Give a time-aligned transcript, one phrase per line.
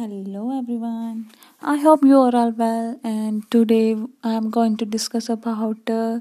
[0.00, 1.30] Hello everyone.
[1.60, 6.20] I hope you are all well and today I am going to discuss about uh,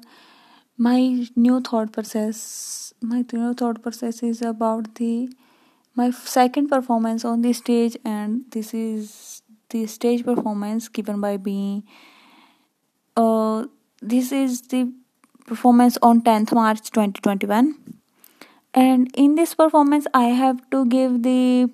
[0.77, 2.93] my new thought process.
[3.01, 5.31] My new thought process is about the
[5.95, 11.85] my second performance on the stage and this is the stage performance given by me.
[13.15, 13.67] Uh,
[14.01, 14.91] this is the
[15.47, 17.75] performance on 10th March 2021
[18.73, 21.69] and in this performance I have to give the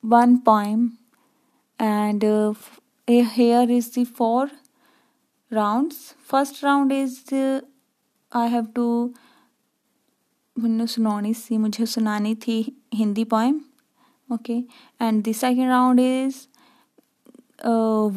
[0.00, 0.98] one poem
[1.79, 4.49] and uh, f- eh, here is the four
[5.51, 7.61] rounds first round is uh,
[8.31, 8.87] i have to
[10.55, 12.55] मैंने सुनानी सी मुझे सुनानी थी
[12.93, 13.59] Hindi poem
[14.33, 14.53] okay
[15.01, 16.47] and the second round is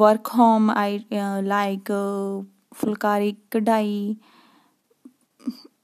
[0.01, 1.93] work home I like
[2.75, 4.17] phulkari कढ़ाई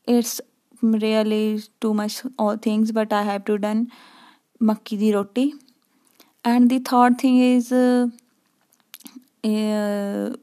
[0.07, 0.41] it's
[0.83, 3.83] really too much all things but i have to done
[4.71, 5.45] makki di roti
[6.44, 8.08] And the third thing is uh,
[9.46, 10.36] uh,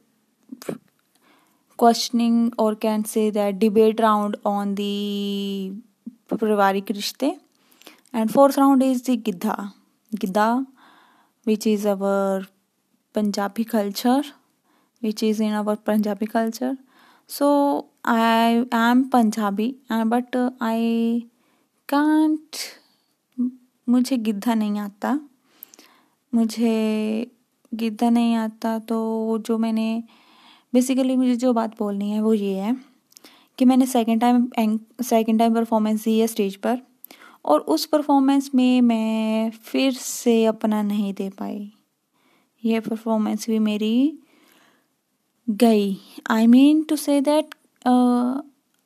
[1.77, 5.73] questioning or can say that debate round on the
[6.29, 7.29] parivarik rishte
[8.13, 9.57] and fourth round is the gidha
[10.25, 10.49] gidha
[11.45, 12.47] which is our
[13.15, 14.23] punjabi culture
[15.01, 16.75] which is in our punjabi culture
[17.27, 17.49] so
[18.05, 20.79] i am punjabi uh, but uh, i
[21.89, 22.67] can't
[23.89, 25.19] मुझे गिद्धा नहीं आता
[26.35, 27.31] मुझे
[27.75, 28.99] गिद्धा नहीं आता तो
[29.39, 30.05] जो मैंने
[30.75, 32.77] basically मुझे जो बात बोलनी है वो ये है
[33.59, 36.81] कि मैंने second time second time performance दी है स्टेज पर
[37.45, 41.73] और उस परफॉर्मेंस में मैं फिर से अपना नहीं दे पाई।
[42.65, 44.19] ये परफॉर्मेंस भी मेरी
[45.51, 45.97] गई।
[46.31, 47.55] I mean to say that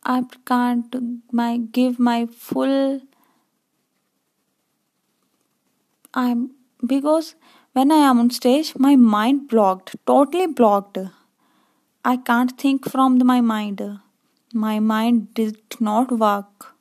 [0.07, 0.97] I can't
[1.35, 3.01] my give my full
[6.17, 6.47] i'm
[6.84, 7.36] because
[7.76, 10.98] when i am on stage my mind blocked totally blocked
[12.06, 13.82] i can't think from my mind
[14.54, 16.76] my mind did not work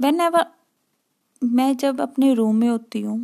[0.00, 0.44] whenever
[1.44, 3.18] मैं जब अपने room में होती हूँ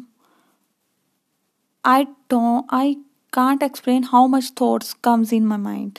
[1.85, 2.95] I don't I
[3.33, 5.99] can't explain how much thoughts comes in my mind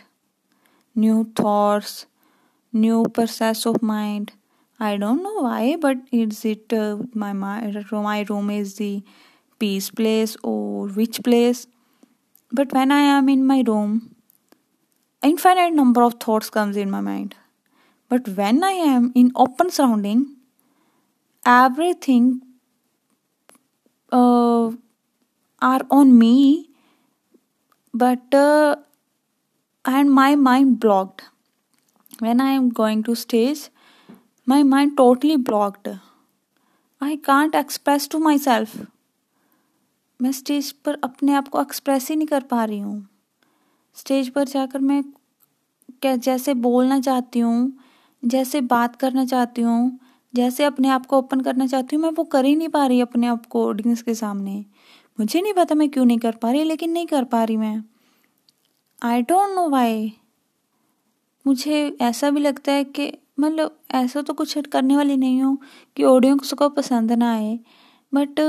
[0.97, 2.05] new thoughts
[2.75, 4.31] new process of mind
[4.83, 9.03] I don't know why, but is it uh, my my my room is the
[9.58, 11.66] peace place or which place?
[12.52, 14.14] But when I am in my room,
[15.22, 17.34] infinite number of thoughts comes in my mind.
[18.08, 20.36] But when I am in open surrounding,
[21.44, 22.42] everything
[24.12, 24.70] uh,
[25.60, 26.68] are on me,
[27.92, 28.76] but uh,
[29.84, 31.24] and my mind blocked.
[32.18, 33.68] When I am going to stage,
[34.46, 35.88] my mind totally blocked.
[37.00, 38.78] I can't express to myself.
[40.22, 43.08] मैं stage पर अपने आप को express ही नहीं कर पा रही हूँ।
[43.94, 45.04] स्टेज पर जाकर मैं
[46.02, 47.78] क्या जैसे बोलना चाहती हूँ,
[48.24, 49.98] जैसे बात करना चाहती हूँ,
[50.34, 53.00] जैसे अपने आप को ओपन करना चाहती हूँ, मैं वो कर ही नहीं पा रही
[53.00, 54.64] अपने आप को ऑडियंस के सामने।
[55.20, 57.82] मुझे नहीं पता मैं क्यों नहीं कर पा रही, लेकिन नहीं कर पा रही मैं।
[59.02, 60.12] आई डोंट नो वाई
[61.46, 65.58] मुझे ऐसा भी लगता है कि मतलब ऐसा तो कुछ करने वाली नहीं हूँ
[65.96, 67.58] कि ऑडियंस को पसंद ना आए
[68.14, 68.40] बट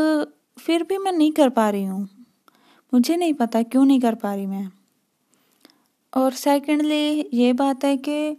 [0.57, 2.07] फिर भी मैं नहीं कर पा रही हूँ।
[2.93, 4.69] मुझे नहीं पता क्यों नहीं कर पा रही मैं।
[6.13, 8.37] और सेकेंडली ये बात है कि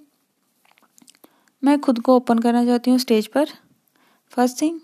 [1.62, 3.48] मैं खुद को ओपन करना चाहती हूँ स्टेज पर।
[4.32, 4.80] फ़र्स्ट थिंग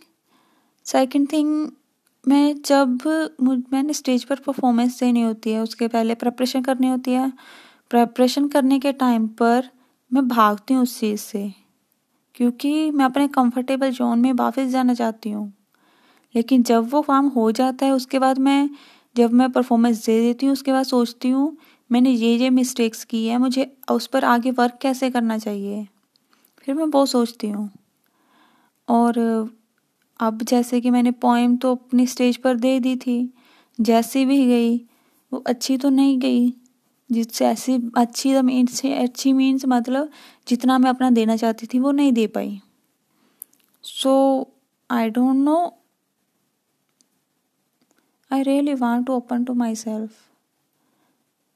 [0.86, 1.68] सेकंड थिंग
[2.24, 2.98] मैं जब
[3.42, 7.32] मुझ मैंने स्टेज पर परफॉर्मेंस देनी होती है, उसके पहले प्रेपरेशन करनी होती है।
[7.90, 9.68] प्रेपरेशन करने के टाइम पर
[10.10, 11.52] मैं भागती हूँ उस चीज़ से,
[12.34, 15.52] क्योंकि मैं अपने कंफर्टेबल जोन में वापस जाना चाहती हूँ।
[16.34, 18.70] लेकिन जब वो काम हो जाता है, उसके बाद मैं,
[19.16, 21.56] जब मैं परफॉर्मेंस दे देती हूँ, उसके बाद सोचती हूँ,
[21.92, 25.88] मैंने ये ये मिस्टेक्स की है, मुझे उस पर आगे वर्क कैसे करना चाहिए?
[26.58, 27.70] फिर मैं बहुत सोचती हूँ।
[28.88, 29.18] और
[30.20, 33.34] अब जैसे कि मैंने पोएम तो अपनी स्टेज पर दे दी थी,
[33.80, 34.76] जैसी भी गई,
[35.32, 36.54] वो अच्छी तो नहीं गई,
[37.12, 40.10] जिससे ऐसी अच्छी मीन्स अच्छी मीन्स मतलब
[40.48, 42.60] जितना मैं अपना देना चाहती थी, वो नहीं दे पाई।
[43.82, 44.48] So
[44.90, 45.78] I don't know
[48.34, 50.28] I really want to open to myself.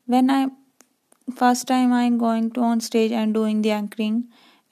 [0.06, 0.48] When I
[1.34, 4.18] first time I'm going to on stage and doing the anchoring,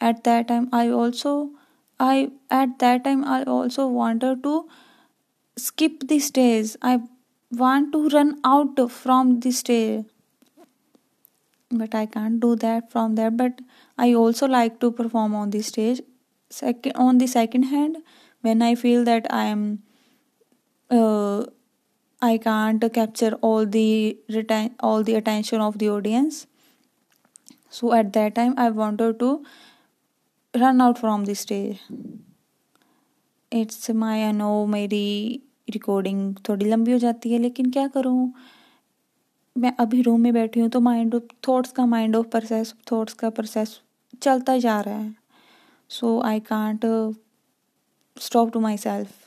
[0.00, 1.50] at that time I also
[1.98, 4.68] I at that time I also wanted to
[5.56, 6.76] skip the stage.
[6.82, 7.00] I
[7.50, 10.04] want to run out from the stage.
[11.70, 13.30] But I can't do that from there.
[13.30, 13.60] But
[13.98, 16.00] I also like to perform on the stage.
[16.50, 17.96] Second, on the second hand,
[18.42, 19.82] when I feel that I am
[20.90, 21.46] uh,
[22.22, 26.46] I can't capture all the retain all the attention of the audience.
[27.70, 29.44] So at that time I wanted to
[30.54, 31.80] run out from the stage.
[33.52, 35.06] It's my I know मेरी
[35.70, 38.32] recording थोड़ी लंबी हो जाती है लेकिन क्या करूँ
[39.56, 43.14] मैं अभी रूम में बैठी हूँ तो माइंड ऑफ़ थॉट्स का माइंड ऑफ़ प्रोसेस थॉट्स
[43.20, 43.78] का प्रोसेस
[44.22, 45.14] चलता जा रहा है
[45.90, 46.84] so I can't
[48.16, 49.25] stop to myself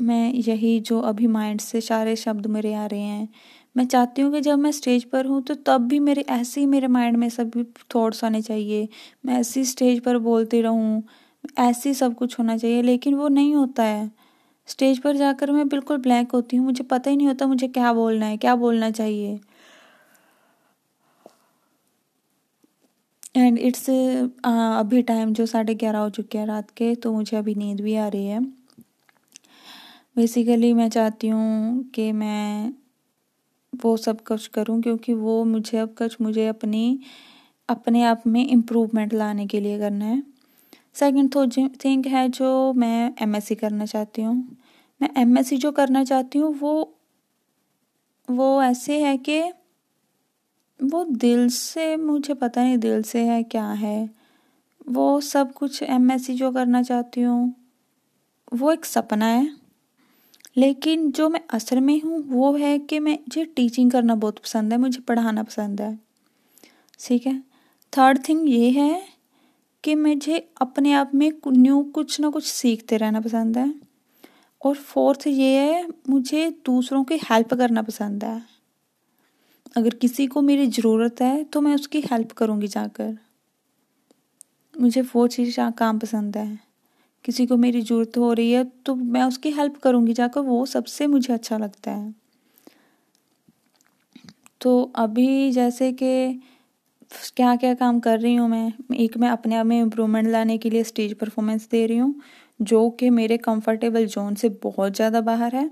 [0.00, 3.28] मैं यही जो अभी माइंड से सारे शब्द मेरे आ रहे हैं।
[3.76, 6.66] मैं चाहती हूँ कि जब मैं स्टेज पर हूँ तो तब भी मेरे, ऐसे ही
[6.66, 7.64] मेरे माइंड में सभी
[7.94, 8.88] थॉट्स आने चाहिए।
[9.26, 11.02] मैं ऐसी स्टेज पर बोलती रहूँ,
[11.60, 14.10] ऐसे ही सब कुछ होना चाहिए, लेकिन वो नहीं होता है।
[14.68, 17.92] स्टेज पर जाकर मैं बिल्कुल ब्लैंक होती हूँ, मुझे पता ही नहीं होता मुझे क्या
[17.94, 19.38] बोलना है, क्या बोलना चाहिए।
[23.36, 23.88] एंड इट्स
[24.40, 27.94] अभी टाइम जो साढ़े ग्यारह हो चुके हैं रात के तो मुझे अभी नींद भी
[27.96, 28.40] आ रही है।
[30.18, 32.72] बेसिकली मैं चाहती हूँ कि मैं
[33.72, 37.00] वो सब कुछ करूँ क्योंकि वो मुझे अब कुछ मुझे अपनी,
[37.68, 40.22] अपने आप में इम्प्रूवमेंट लाने के लिए करना है।
[40.94, 41.36] सेकंड
[41.84, 44.56] थिंग है जो मैं एमएससी करना चाहती हूँ।
[45.00, 46.94] मैं एमएससी जो करना चाहती हूँ वो
[48.30, 49.40] वो ऐसे है कि
[50.82, 54.10] वो दिल से, मुझे पता नहीं दिल से है क्या है।
[54.88, 57.54] वो सब कुछ एमएससी जो करना चाहती हूँ,
[58.54, 59.57] वो एक सपना है।
[60.58, 64.72] लेकिन जो मैं असल में हूँ, वो है कि मैं मुझे टीचिंग करना बहुत पसंद
[64.72, 65.98] है, मुझे पढ़ाना पसंद है।
[67.00, 67.42] ठीक है?
[67.98, 69.02] थर्ड थिंग ये है
[69.84, 73.74] कि मुझे अपने आप में न्यू कुछ ना कुछ सीखते रहना पसंद है।
[74.64, 78.42] और फोर्थ ये है, मुझे दूसरों की हेल्प करना पसंद है।
[79.76, 83.18] अगर किसी को मेरी ज़रूरत है तो मैं उसकी हेल्प करूँगी जाकर।
[84.80, 86.67] मुझे वो चीज़ काम पसंद है।
[87.24, 91.06] किसी को मेरी ज़रूरत हो रही है तो मैं उसकी हेल्प करूँगी जाकर, वो सबसे
[91.06, 92.14] मुझे अच्छा लगता है।
[94.60, 96.40] तो अभी जैसे कि
[97.36, 100.70] क्या क्या काम कर रही हूँ मैं, एक मैं अपने आप में इम्प्रूवमेंट लाने के
[100.70, 102.14] लिए स्टेज परफॉर्मेंस दे रही हूँ,
[102.60, 105.70] जो कि मेरे कंफर्टेबल जोन से बहुत ज़्यादा बाहर है।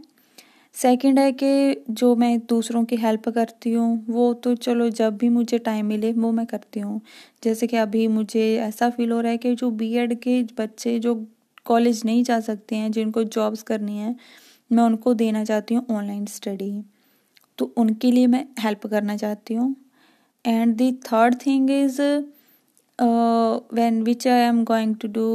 [0.74, 5.28] सेकंड है कि जो मैं दूसरों की हेल्प करती हूँ, वो तो चलो जब भी
[5.30, 7.00] मुझे टाइम मिले, वो मैं करती हूँ।
[7.42, 11.14] जैसे कि अभी मुझे ऐसा फील हो रहा है कि जो बीएड के बच्चे, जो
[11.66, 14.14] कॉलेज नहीं जा सकते हैं जिनको जॉब्स करनी है
[14.70, 16.72] मैं उनको देना चाहती हूँ ऑनलाइन स्टडी
[17.58, 19.74] तो उनके लिए मैं हेल्प करना चाहती हूँ।
[20.44, 22.00] And the third thing is
[22.98, 25.28] uh, which I am going to do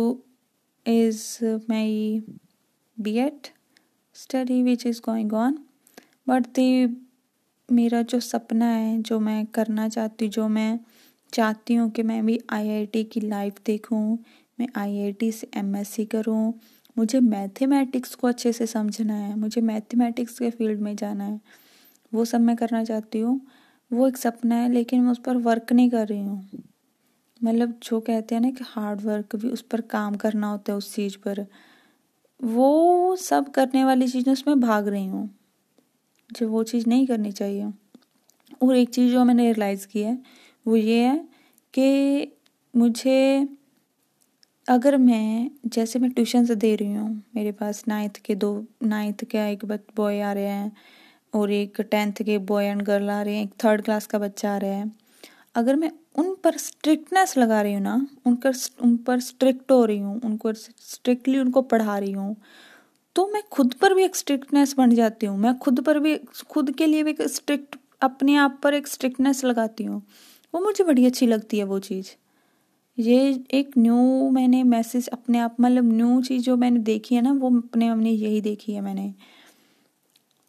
[0.85, 1.23] is
[1.69, 2.21] my
[2.97, 3.47] B Ed
[4.15, 5.57] study which is going on
[6.29, 6.89] but the
[7.69, 10.79] मेरा जो सपना है जो मैं करना चाहती हूँ जो मैं
[11.33, 14.17] चाहती हूँ कि मैं भी आईआईटी की लाइफ देखूँ
[14.61, 16.53] मैं आईआईटी से एमएससी करूँ?
[16.97, 21.41] मुझे मैथमेटिक्स को अच्छे से समझना है, मुझे मैथमेटिक्स के फ़ील्ड में जाना है।
[22.13, 23.41] वो सब मैं करना चाहती हूँ।
[23.93, 26.49] वो एक सपना है, लेकिन मैं उस पर वर्क नहीं कर रही हूँ।
[27.43, 30.77] मतलब जो कहते हैं ना कि हार्ड वर्क भी उस पर काम करना होता है
[30.77, 31.45] उस चीज़ पर।
[32.43, 35.35] वो सब करने वाली चीज़ें उसमें भाग रही हूँ।
[36.31, 37.65] जो वो चीज़ नहीं करनी चाहिए।
[38.61, 40.21] और एक चीज़ जो मैंने रियलाइज़ की है,
[40.67, 41.27] वो ये है
[41.73, 42.31] कि
[42.75, 43.47] मुझे
[44.71, 48.51] अगर मैं, जैसे मैं ट्यूशन से दे रही हूँ, मेरे पास नाइन्थ के दो
[48.83, 49.65] नाइन्थ का एक
[49.95, 50.71] बॉय आ रहे हैं
[51.33, 54.53] और एक टेंथ के बॉय एंड गर्ल आ रहे हैं, एक थर्ड क्लास का बच्चा
[54.53, 54.91] आ रहा है।
[55.55, 59.99] अगर मैं उन पर स्ट्रिक्टनेस लगा रही हूँ ना उनकर उन पर स्ट्रिक्ट हो रही
[59.99, 62.35] हूँ, उनको स्ट्रिक्टली उनको पढ़ा रही हूँ
[63.15, 66.17] तो मैं खुद पर भी एक स्ट्रिक्टनेस बन जाती हूँ। मैं खुद पर भी,
[66.49, 70.01] खुद के लिए भी एक स्ट्रिक्ट अपने आप पर एक स्ट्रिक्टनेस लगाती हूँ।
[70.53, 72.15] वो मुझे बड़ी अच्छी लगती है वो चीज़।
[72.97, 73.19] ये
[73.53, 73.95] एक न्यू
[74.31, 78.11] मैंने मैसेज अपने आप मतलब न्यू चीज़ जो मैंने देखी है ना, वो अपने अपने
[78.11, 79.13] यही देखी है मैंने।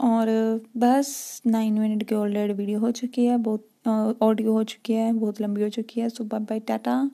[0.01, 0.29] और
[0.77, 5.41] बस नाइन मिनट की ऑलरेडी वीडियो हो चुकी है, बहुत ऑडियो हो चुकी है, बहुत
[5.41, 7.11] लंबी हो चुकी है, सुबह बाय टाटा।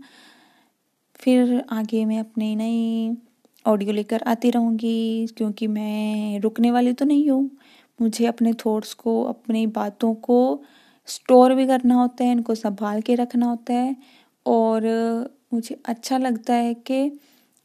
[1.20, 3.16] फिर आगे मैं अपनी नई
[3.66, 7.50] ऑडियो लेकर आती रहूँगी, क्योंकि मैं रुकने वाली तो नहीं हूँ।
[7.98, 10.62] मुझे अपने थॉट्स को, अपनी बातों को
[11.08, 13.96] स्टोर भी करना होता है, इनको संभाल के रखना होता है।
[14.48, 14.86] और
[15.54, 17.00] मुझे अच्छा लगता है कि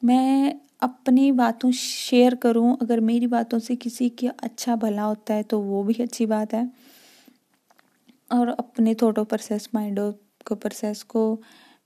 [0.01, 5.43] मैं अपनी बातों शेयर करूँ। अगर मेरी बातों से किसी के अच्छा भला होता है
[5.43, 6.69] तो वो भी अच्छी बात है।
[8.31, 10.11] और अपने थोटो प्रोसेस माइंडो
[10.47, 11.23] को प्रोसेस को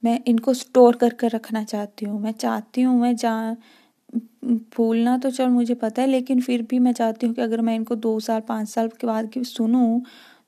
[0.04, 3.56] मैं इनको स्टोर कर कर रखना चाहती हूँ। मैं चाहती हूँ, मैं जा,
[4.78, 7.76] भूलना तो चल, मुझे पता है, लेकिन फिर भी मैं चाहती हूँ कि अगर मैं
[7.76, 10.02] इनको दो साल, पाँच साल के बाद की सुनूँ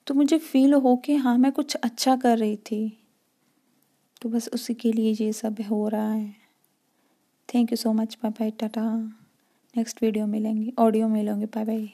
[0.08, 2.82] तो मुझे फील हो कि हाँ मैं कुछ अच्छा कर रही थी।
[4.22, 6.36] तो बस उसी के लिए ये सब हो रहा है।
[7.50, 8.84] Thank you so much bye bye tata.
[9.74, 11.88] Next video मिलेंगे ऑडियो मिलेंगे बाय बाय